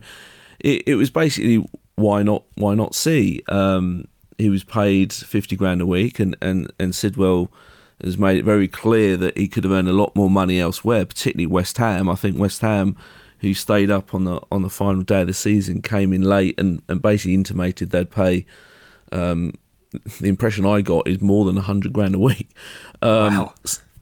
[0.59, 3.43] it, it was basically why not why not see.
[3.47, 4.05] Um,
[4.37, 7.51] he was paid fifty grand a week, and and and Sidwell
[8.03, 11.05] has made it very clear that he could have earned a lot more money elsewhere,
[11.05, 12.07] particularly West Ham.
[12.09, 12.95] I think West Ham,
[13.39, 16.57] who stayed up on the on the final day of the season, came in late
[16.57, 18.45] and, and basically intimated they'd pay.
[19.11, 19.53] Um,
[20.21, 22.49] the impression I got is more than hundred grand a week.
[23.01, 23.53] Um, Wow.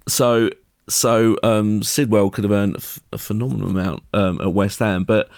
[0.07, 0.49] So
[0.89, 5.03] so um, Sidwell could have earned a, f- a phenomenal amount um, at West Ham,
[5.03, 5.29] but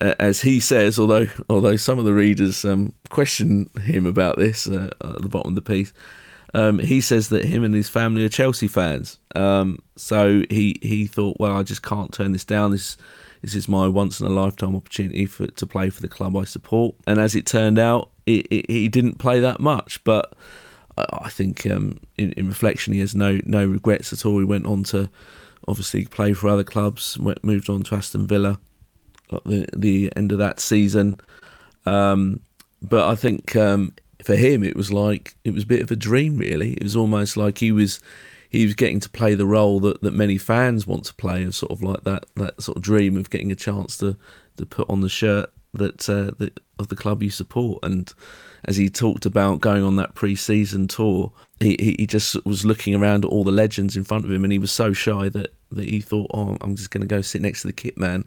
[0.00, 4.66] uh, as he says, although although some of the readers um, question him about this
[4.66, 5.92] uh, at the bottom of the piece,
[6.52, 9.18] um, he says that him and his family are Chelsea fans.
[9.34, 12.72] Um, so he he thought, well, I just can't turn this down.
[12.72, 12.96] This
[13.42, 16.44] this is my once in a lifetime opportunity for to play for the club I
[16.44, 16.96] support.
[17.06, 20.34] And as it turned out, it, it, he didn't play that much, but.
[20.96, 24.38] I think um, in, in reflection, he has no no regrets at all.
[24.38, 25.10] He went on to
[25.66, 28.60] obviously play for other clubs, went, moved on to Aston Villa
[29.44, 31.20] the the end of that season.
[31.86, 32.40] Um,
[32.82, 35.96] but I think um, for him, it was like it was a bit of a
[35.96, 36.38] dream.
[36.38, 38.00] Really, it was almost like he was
[38.50, 41.54] he was getting to play the role that, that many fans want to play, of
[41.54, 44.16] sort of like that that sort of dream of getting a chance to
[44.56, 46.30] to put on the shirt that uh,
[46.78, 47.80] of the club you support.
[47.82, 48.12] And
[48.66, 52.94] as he talked about going on that pre-season tour, he, he he just was looking
[52.94, 55.54] around at all the legends in front of him, and he was so shy that,
[55.72, 58.24] that he thought, "Oh, I'm just going to go sit next to the kit man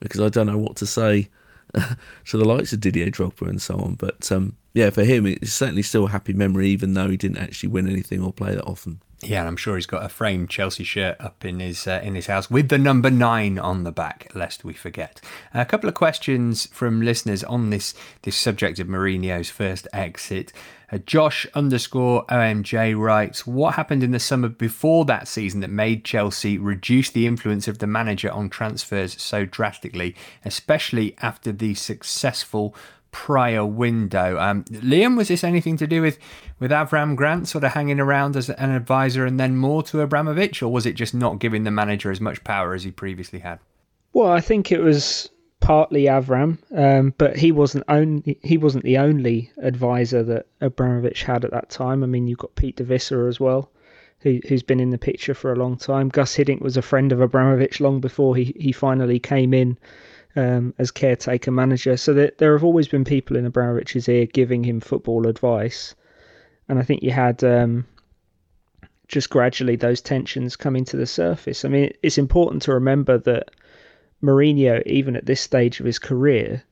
[0.00, 1.28] because I don't know what to say
[1.74, 5.52] to the likes of Didier Drogba and so on." But um, yeah, for him, it's
[5.52, 8.64] certainly still a happy memory, even though he didn't actually win anything or play that
[8.64, 9.00] often.
[9.22, 12.14] Yeah, and I'm sure he's got a framed Chelsea shirt up in his uh, in
[12.14, 15.20] his house with the number nine on the back, lest we forget.
[15.54, 20.52] A couple of questions from listeners on this this subject of Mourinho's first exit.
[20.92, 26.04] Uh, Josh underscore OMJ writes, "What happened in the summer before that season that made
[26.04, 32.74] Chelsea reduce the influence of the manager on transfers so drastically, especially after the successful?"
[33.14, 34.36] prior window.
[34.40, 36.18] Um, Liam, was this anything to do with
[36.58, 40.60] with Avram Grant sort of hanging around as an advisor and then more to Abramovich,
[40.64, 43.60] or was it just not giving the manager as much power as he previously had?
[44.14, 45.30] Well, I think it was
[45.64, 51.44] partly Avram, um, but he wasn't only he wasn't the only advisor that Abramovich had
[51.44, 52.04] at that time.
[52.04, 53.70] I mean, you've got Pete Visser as well,
[54.20, 56.10] who, who's been in the picture for a long time.
[56.10, 59.78] Gus Hiddink was a friend of Abramovich long before he, he finally came in
[60.36, 61.96] um, as caretaker manager.
[61.96, 65.94] So that there have always been people in Abramovich's ear giving him football advice,
[66.68, 67.86] and I think you had um,
[69.08, 71.64] just gradually those tensions coming to the surface.
[71.64, 73.50] I mean, it's important to remember that
[74.24, 76.62] Mourinho, even at this stage of his career,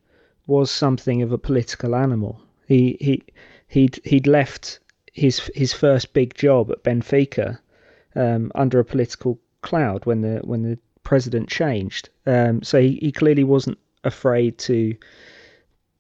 [0.47, 2.41] was something of a political animal.
[2.67, 3.23] He he
[3.69, 4.81] he'd he'd left
[5.13, 7.59] his his first big job at Benfica
[8.15, 12.09] um, under a political cloud when the when the president changed.
[12.27, 14.95] Um, so he, he clearly wasn't afraid to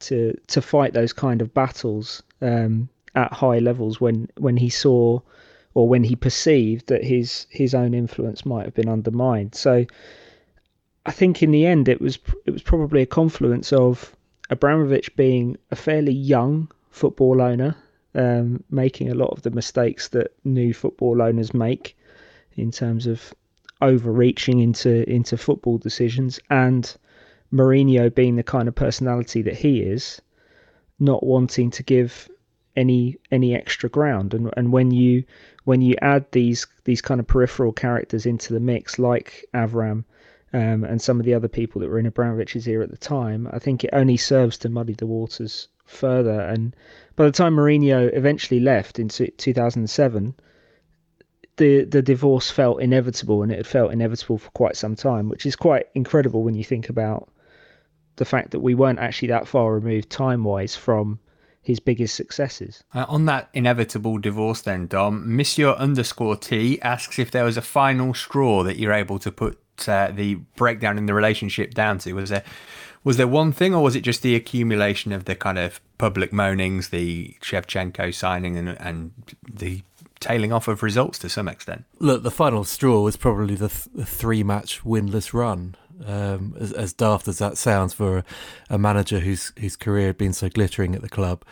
[0.00, 5.20] to to fight those kind of battles um, at high levels when when he saw
[5.74, 9.54] or when he perceived that his his own influence might have been undermined.
[9.54, 9.86] So
[11.04, 14.14] I think in the end it was it was probably a confluence of
[14.50, 17.74] Abramovich being a fairly young football owner,
[18.14, 21.96] um, making a lot of the mistakes that new football owners make
[22.54, 23.34] in terms of
[23.80, 26.96] overreaching into into football decisions, and
[27.52, 30.22] Mourinho being the kind of personality that he is,
[31.00, 32.30] not wanting to give
[32.76, 34.34] any any extra ground.
[34.34, 35.24] And and when you
[35.64, 40.04] when you add these these kind of peripheral characters into the mix, like Avram
[40.52, 43.48] um, and some of the other people that were in Abramovich's ear at the time,
[43.52, 46.40] I think it only serves to muddy the waters further.
[46.40, 46.76] And
[47.16, 50.34] by the time Mourinho eventually left in 2007,
[51.56, 55.44] the the divorce felt inevitable, and it had felt inevitable for quite some time, which
[55.46, 57.30] is quite incredible when you think about
[58.16, 61.18] the fact that we weren't actually that far removed time wise from
[61.62, 62.82] his biggest successes.
[62.92, 67.62] Uh, on that inevitable divorce, then, Dom, Monsieur underscore T asks if there was a
[67.62, 72.12] final straw that you're able to put uh, the breakdown in the relationship down to.
[72.14, 72.44] Was there
[73.04, 76.32] was there one thing, or was it just the accumulation of the kind of public
[76.32, 79.12] moanings, the Shevchenko signing, and and
[79.52, 79.82] the
[80.20, 81.84] tailing off of results to some extent?
[81.98, 85.76] Look, the final straw was probably the, th- the three match winless run.
[86.04, 88.24] Um, as, as daft as that sounds for a,
[88.70, 91.44] a, manager whose whose career had been so glittering at the club,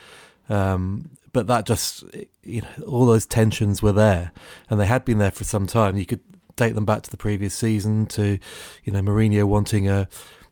[0.49, 2.03] um, but that just
[2.43, 4.33] you know all those tensions were there,
[4.69, 5.97] and they had been there for some time.
[5.97, 6.21] You could
[6.61, 8.39] date them back to the previous season, to
[8.85, 10.09] you know Mourinho wanting a,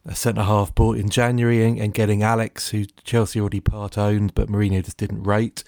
[0.07, 4.35] a centre half bought in January and, and, getting Alex, who Chelsea already part owned,
[4.35, 5.65] but Mourinho just didn't rate.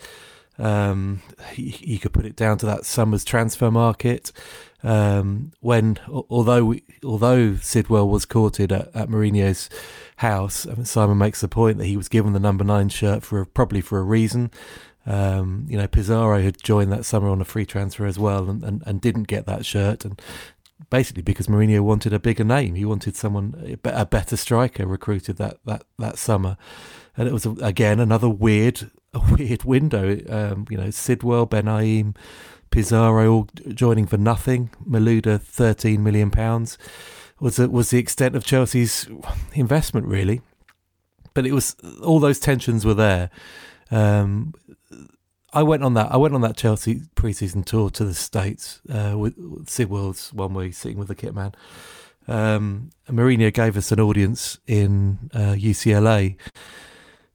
[0.59, 1.23] Um,
[1.57, 4.33] you could put it down to that summer's transfer market.
[4.83, 6.75] Um, when, although
[7.05, 9.69] although Sidwell was courted at, at Mourinho's
[10.17, 13.23] house, I mean, Simon makes the point that he was given the number nine shirt
[13.23, 14.51] for probably for a reason.
[15.07, 18.63] Um, you know, Pizarro had joined that summer on a free transfer as well, and,
[18.63, 20.21] and, and didn't get that shirt, and
[20.89, 25.59] basically because Mourinho wanted a bigger name, he wanted someone a better striker recruited that
[25.65, 26.57] that that summer,
[27.17, 30.19] and it was again another weird a weird window.
[30.29, 32.15] Um, you know, Sidwell, Ben Haim,
[32.71, 34.71] Pizarro all joining for nothing.
[34.87, 36.79] Malouda, thirteen million pounds
[37.41, 39.09] was it was the extent of Chelsea's
[39.55, 40.43] investment really,
[41.35, 43.31] but it was all those tensions were there.
[43.91, 44.55] Um,
[45.53, 46.13] I went on that.
[46.13, 50.55] I went on that Chelsea preseason tour to the states uh, with, with Sidwell's one
[50.55, 51.53] week sitting with the kit man.
[52.29, 56.37] Um, Mourinho gave us an audience in uh, UCLA,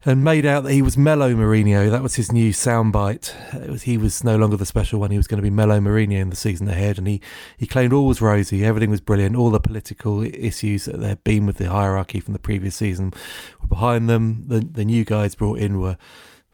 [0.05, 1.89] and made out that he was mellow Mourinho.
[1.89, 3.33] That was his new soundbite.
[3.67, 5.09] Was, he was no longer the special one.
[5.09, 6.99] He was going to be mellow Mourinho in the season ahead.
[6.99, 7.21] And he,
[7.57, 8.63] he claimed all was rosy.
[8.63, 9.35] Everything was brilliant.
[9.35, 13.13] All the political issues that had been with the hierarchy from the previous season
[13.59, 14.43] were behind them.
[14.47, 15.97] The, the new guys brought in were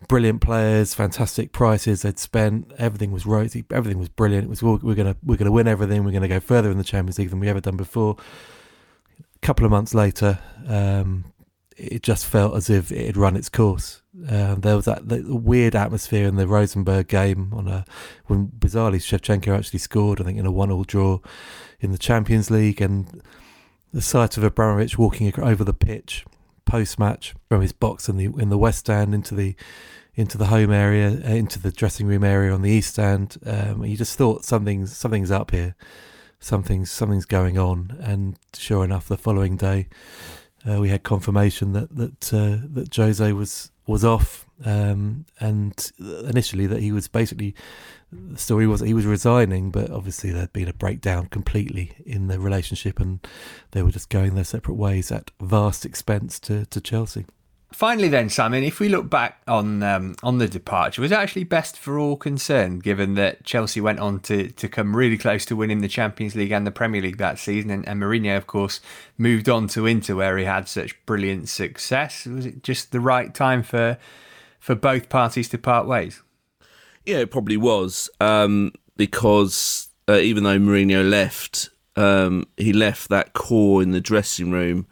[0.08, 2.72] brilliant players, fantastic prices they'd spent.
[2.78, 3.64] Everything was rosy.
[3.72, 4.46] Everything was brilliant.
[4.46, 6.04] It was we're gonna we're gonna win everything.
[6.04, 8.18] We're gonna go further in the Champions League than we ever done before.
[9.20, 11.26] A couple of months later, um,
[11.78, 14.02] it just felt as if it had run its course.
[14.30, 17.86] Uh, there was that weird atmosphere in the Rosenborg game on a
[18.26, 20.20] when bizarrely Shevchenko actually scored.
[20.20, 21.20] I think in a one-all draw
[21.80, 23.22] in the Champions League, and
[23.94, 26.26] the sight of Abramovich walking over the pitch
[26.66, 29.56] post-match from his box in the in the west stand into the
[30.14, 33.38] into the home area, uh, into the dressing room area on the east stand.
[33.46, 35.76] Um, just thought something's something's up here,
[36.40, 39.88] something's something's going on, and sure enough, the following day
[40.70, 46.68] uh, we had confirmation that that uh, that Jose was was off, um, and initially
[46.68, 47.56] that he was basically
[48.12, 52.40] the story was he was resigning, but obviously there'd been a breakdown completely in the
[52.40, 53.26] relationship, and
[53.72, 57.26] they were just going their separate ways at vast expense to to Chelsea.
[57.72, 61.46] Finally, then, Simon, if we look back on um, on the departure, was it actually
[61.46, 65.56] best for all concerned, given that Chelsea went on to, to come really close to
[65.56, 68.82] winning the Champions League and the Premier League that season, and, and Mourinho, of course,
[69.18, 72.26] moved on to Inter, where he had such brilliant success.
[72.26, 73.98] Was it just the right time for
[74.60, 76.22] for both parties to part ways?
[77.06, 83.34] Yeah, it probably was, um, because uh, even though Mourinho left, um, he left that
[83.34, 84.86] core in the dressing room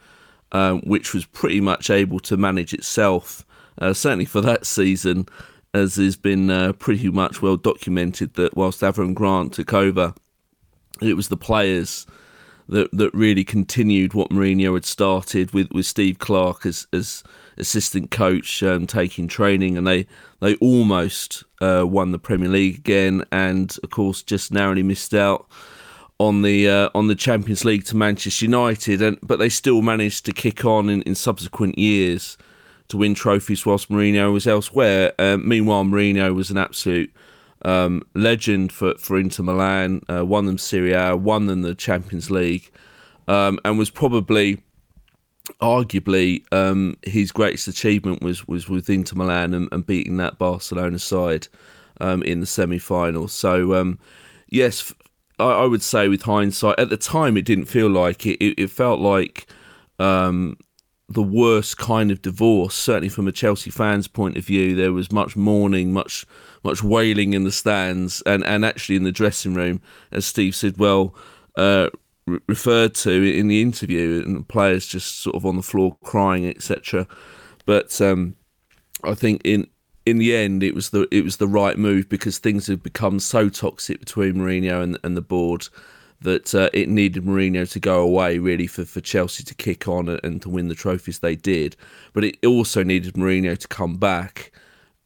[0.51, 3.45] um, which was pretty much able to manage itself,
[3.79, 5.27] uh, certainly for that season,
[5.73, 10.13] as has been uh, pretty much well documented that whilst Avram Grant took over,
[11.01, 12.07] it was the players
[12.67, 17.23] that that really continued what Mourinho had started with, with Steve Clarke as as
[17.59, 20.07] assistant coach um, taking training, and they
[20.39, 25.47] they almost uh, won the Premier League again, and of course just narrowly missed out
[26.19, 30.25] on the uh, on the Champions League to Manchester United, and but they still managed
[30.25, 32.37] to kick on in, in subsequent years
[32.89, 35.13] to win trophies whilst Mourinho was elsewhere.
[35.19, 37.13] Uh, meanwhile, Mourinho was an absolute
[37.63, 42.31] um, legend for, for Inter Milan, uh, won them Serie A, won them the Champions
[42.31, 42.71] League,
[43.27, 44.61] um, and was probably,
[45.61, 50.99] arguably, um, his greatest achievement was, was with Inter Milan and, and beating that Barcelona
[50.99, 51.47] side
[51.99, 53.27] um, in the semi final.
[53.27, 53.99] So, um,
[54.47, 54.93] yes,
[55.39, 58.43] I, would say with hindsight, at the time it didn't feel like it.
[58.43, 59.47] It, it felt like
[59.97, 60.57] um,
[61.07, 62.75] the worst kind of divorce.
[62.75, 66.25] Certainly from a Chelsea fan's point of view, there was much mourning, much
[66.63, 71.15] much wailing in the stands, and, and actually in the dressing room, as Steve Sidwell
[71.55, 71.89] uh,
[72.29, 76.47] re- referred to in the interview, and players just sort of on the floor crying,
[76.47, 77.07] etc.
[77.65, 78.35] But um,
[79.03, 79.67] I think in
[80.05, 83.19] in the end, it was the it was the right move because things had become
[83.19, 85.67] so toxic between Mourinho and, and the board
[86.21, 90.09] that uh, it needed Mourinho to go away really for, for Chelsea to kick on
[90.09, 91.77] and to win the trophies they did.
[92.13, 94.51] But it also needed Mourinho to come back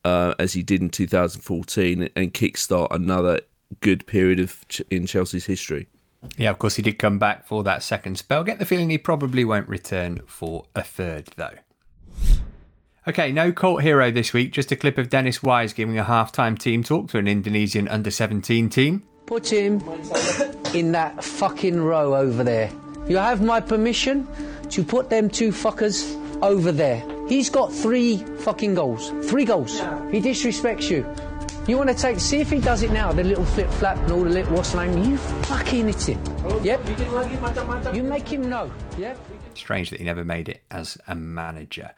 [0.04, 3.42] uh, as he did in 2014 and kickstart another
[3.82, 5.88] good period of in Chelsea's history.
[6.38, 8.44] Yeah, of course he did come back for that second spell.
[8.44, 11.56] Get the feeling he probably won't return for a third though.
[13.06, 16.58] Okay, no cult hero this week, just a clip of Dennis Wise giving a halftime
[16.58, 19.04] team talk to an Indonesian under 17 team.
[19.26, 19.82] Put him
[20.74, 22.72] in that fucking row over there.
[23.08, 24.26] You have my permission
[24.70, 27.04] to put them two fuckers over there.
[27.28, 29.10] He's got three fucking goals.
[29.30, 29.80] Three goals.
[30.12, 31.04] He disrespects you.
[31.66, 34.12] You want to take, see if he does it now, the little flip flap and
[34.12, 34.98] all the little what's name.
[35.02, 36.20] You fucking hit him.
[36.62, 37.96] Yep.
[37.96, 38.70] You make him know.
[38.98, 39.18] Yep.
[39.54, 41.92] Strange that he never made it as a manager.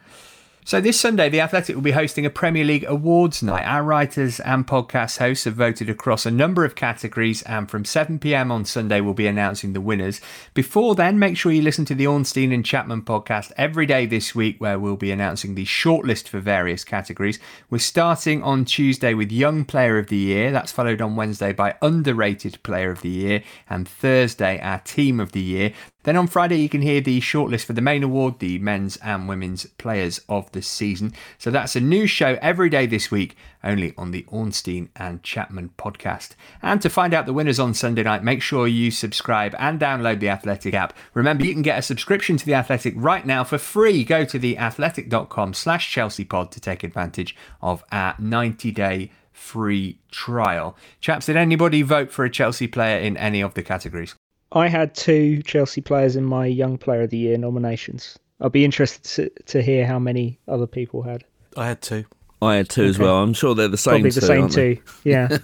[0.68, 3.68] So this Sunday, The Athletic will be hosting a Premier League awards night.
[3.68, 8.18] Our writers and podcast hosts have voted across a number of categories, and from 7
[8.18, 10.22] pm on Sunday, we'll be announcing the winners.
[10.55, 14.34] Before then, make sure you listen to the Ornstein and Chapman podcast every day this
[14.34, 17.38] week, where we'll be announcing the shortlist for various categories.
[17.70, 20.51] We're starting on Tuesday with Young Player of the Year.
[20.51, 25.32] That's followed on Wednesday by Underrated Player of the Year, and Thursday, our Team of
[25.32, 25.74] the Year.
[26.06, 29.28] Then on Friday, you can hear the shortlist for the main award, the men's and
[29.28, 31.14] women's players of the season.
[31.39, 35.72] So that's a new show every day this week, only on the Ornstein and Chapman
[35.80, 36.36] podcast.
[36.62, 40.20] And to find out the winners on Sunday night, make sure you subscribe and download
[40.20, 40.95] the Athletic app.
[41.16, 44.03] Remember, you can get a subscription to the Athletic right now for free.
[44.03, 50.78] Go to theathletic.com slash Chelsea pod to take advantage of our 90 day free trial.
[51.01, 54.16] Chaps, did anybody vote for a Chelsea player in any of the categories?
[54.56, 58.18] I had two Chelsea players in my Young Player of the Year nominations.
[58.41, 61.26] I'd be interested to, to hear how many other people had.
[61.58, 62.06] I had two.
[62.41, 63.22] I had two as well.
[63.22, 63.95] I'm sure they're the same.
[63.95, 64.78] Probably the two, same two.
[65.03, 65.38] Yeah.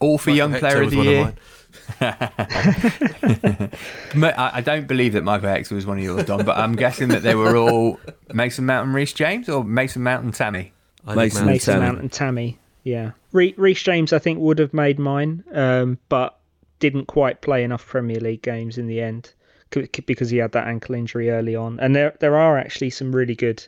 [0.00, 1.24] All for Michael Young Hector Player of was the one Year.
[1.24, 1.36] mine.
[4.38, 7.08] I I don't believe that Michael Hector was one of yours, Dom, but I'm guessing
[7.08, 8.00] that they were all
[8.32, 10.72] Mason Mount and Reece James or Mason Mount and Tammy.
[11.06, 11.50] I Mason Mount.
[11.50, 11.86] Mason Tammy.
[11.86, 12.58] Mount and Tammy.
[12.82, 13.12] Yeah.
[13.32, 16.38] Re- Reece James, I think, would have made mine, um, but
[16.80, 19.32] didn't quite play enough Premier League games in the end
[19.70, 21.78] because he had that ankle injury early on.
[21.78, 23.64] And there there are actually some really good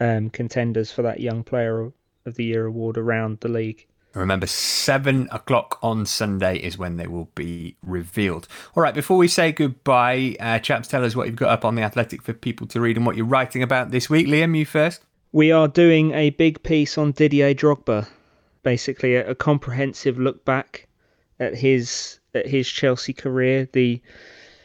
[0.00, 1.92] um, contenders for that Young Player
[2.24, 3.86] of the Year award around the league.
[4.14, 8.46] Remember, seven o'clock on Sunday is when they will be revealed.
[8.76, 11.74] All right, before we say goodbye, uh, chaps, tell us what you've got up on
[11.74, 14.28] the Athletic for people to read and what you're writing about this week.
[14.28, 15.02] Liam, you first.
[15.32, 18.06] We are doing a big piece on Didier Drogba,
[18.62, 20.86] basically a, a comprehensive look back
[21.40, 24.00] at his his Chelsea career, the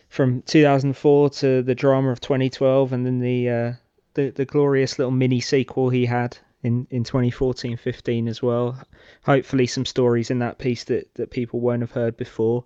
[0.09, 3.74] from 2004 to the drama of 2012, and then the uh,
[4.15, 8.78] the, the glorious little mini sequel he had in, in 2014-15 as well.
[9.24, 12.65] Hopefully, some stories in that piece that, that people won't have heard before.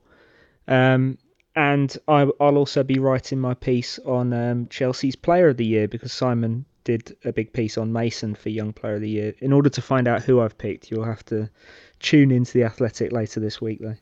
[0.68, 1.18] Um,
[1.56, 5.88] and I, I'll also be writing my piece on um, Chelsea's Player of the Year
[5.88, 9.34] because Simon did a big piece on Mason for Young Player of the Year.
[9.40, 11.50] In order to find out who I've picked, you'll have to
[12.04, 13.96] tune into the Athletic later this week, though.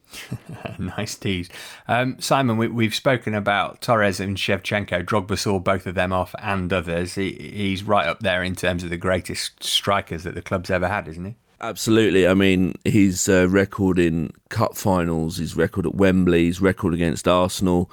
[0.97, 1.49] nice tease.
[1.87, 5.05] Um, Simon, we, we've spoken about Torres and Shevchenko.
[5.05, 7.15] Drogba saw both of them off and others.
[7.15, 10.89] He, he's right up there in terms of the greatest strikers that the club's ever
[10.89, 11.35] had, isn't he?
[11.61, 12.27] Absolutely.
[12.27, 17.27] I mean, his uh, record in cup finals, his record at Wembley, his record against
[17.27, 17.91] Arsenal,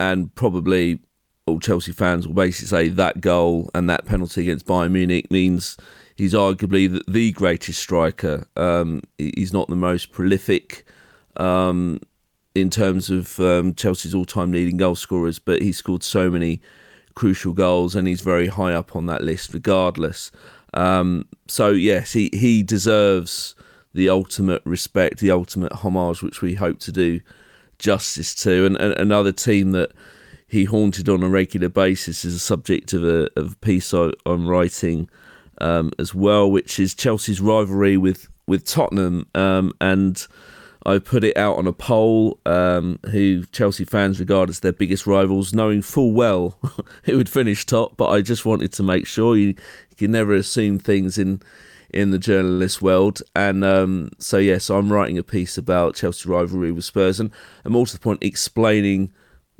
[0.00, 0.98] and probably
[1.46, 5.76] all Chelsea fans will basically say that goal and that penalty against Bayern Munich means
[6.16, 8.46] he's arguably the, the greatest striker.
[8.56, 10.86] Um, he's not the most prolific
[11.36, 12.00] um,
[12.54, 16.60] in terms of um, Chelsea's all-time leading goal scorers, but he scored so many
[17.14, 20.30] crucial goals, and he's very high up on that list, regardless.
[20.72, 23.54] Um, so yes, he he deserves
[23.92, 27.20] the ultimate respect, the ultimate homage, which we hope to do
[27.78, 28.66] justice to.
[28.66, 29.92] And, and another team that
[30.48, 34.10] he haunted on a regular basis is a subject of a, of a piece I,
[34.26, 35.08] I'm writing
[35.60, 40.26] um, as well, which is Chelsea's rivalry with with Tottenham, um, and
[40.86, 45.06] I put it out on a poll um, who Chelsea fans regard as their biggest
[45.06, 46.58] rivals, knowing full well
[47.04, 47.96] it would finish top.
[47.96, 51.40] But I just wanted to make sure you, you can never assume things in
[51.90, 53.22] in the journalist world.
[53.34, 57.30] And um, so yes, I'm writing a piece about Chelsea rivalry with Spurs, and,
[57.64, 59.12] and more to the point, explaining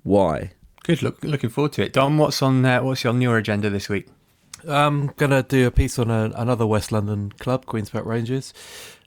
[0.03, 0.53] why.
[0.83, 1.03] Good.
[1.03, 1.95] Look, looking forward to it.
[1.95, 4.09] Dom, what's on uh, what's on your agenda this week?
[4.69, 8.53] I'm gonna do a piece on a, another West London club, Queens Park Rangers.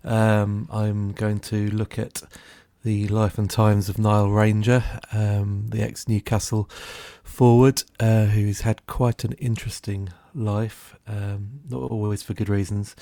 [0.04, 2.24] Um, I'm going to look at
[2.84, 6.70] the life and times of Nile Ranger, um, the ex Newcastle
[7.24, 12.96] forward, uh, who's had quite an interesting life, um, not always for good reasons.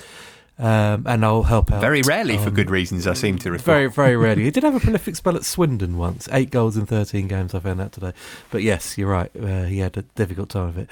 [0.58, 1.82] Um, and I'll help out.
[1.82, 3.66] Very rarely for good reasons, I seem to recall.
[3.66, 4.45] Very, very rarely.
[4.45, 6.30] He did have a prolific spell at Swindon once.
[6.32, 8.14] Eight goals in 13 games, I found out today.
[8.51, 9.30] But yes, you're right.
[9.36, 10.89] Uh, he had a difficult time of it.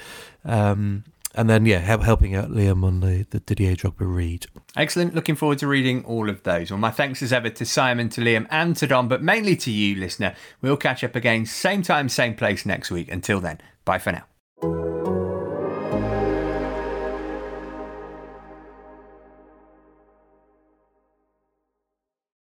[1.36, 4.46] And then, yeah, help, helping out Liam on the, the Didier Drogba read.
[4.76, 5.14] Excellent.
[5.14, 6.70] Looking forward to reading all of those.
[6.70, 9.70] Well, my thanks as ever to Simon, to Liam, and to Dom, but mainly to
[9.70, 10.34] you, listener.
[10.62, 13.10] We'll catch up again, same time, same place next week.
[13.10, 14.93] Until then, bye for now.